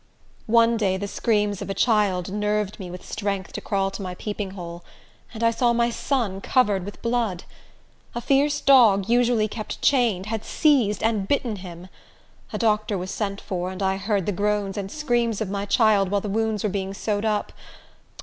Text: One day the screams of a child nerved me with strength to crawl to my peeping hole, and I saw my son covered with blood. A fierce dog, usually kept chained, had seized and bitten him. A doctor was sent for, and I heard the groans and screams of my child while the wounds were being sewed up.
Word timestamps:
One 0.47 0.77
day 0.77 0.97
the 0.97 1.07
screams 1.07 1.61
of 1.61 1.69
a 1.69 1.75
child 1.75 2.33
nerved 2.33 2.79
me 2.79 2.89
with 2.89 3.05
strength 3.07 3.53
to 3.53 3.61
crawl 3.61 3.91
to 3.91 4.01
my 4.01 4.15
peeping 4.15 4.49
hole, 4.57 4.83
and 5.31 5.43
I 5.43 5.51
saw 5.51 5.73
my 5.73 5.91
son 5.91 6.41
covered 6.41 6.85
with 6.85 7.03
blood. 7.03 7.43
A 8.15 8.19
fierce 8.21 8.61
dog, 8.61 9.07
usually 9.07 9.47
kept 9.47 9.79
chained, 9.83 10.25
had 10.25 10.43
seized 10.43 11.03
and 11.03 11.27
bitten 11.27 11.57
him. 11.57 11.87
A 12.51 12.57
doctor 12.57 12.97
was 12.97 13.11
sent 13.11 13.39
for, 13.41 13.69
and 13.69 13.83
I 13.83 13.97
heard 13.97 14.25
the 14.25 14.31
groans 14.31 14.75
and 14.75 14.89
screams 14.91 15.39
of 15.39 15.51
my 15.51 15.65
child 15.67 16.09
while 16.09 16.19
the 16.21 16.27
wounds 16.29 16.63
were 16.63 16.69
being 16.71 16.95
sewed 16.95 17.23
up. 17.23 17.53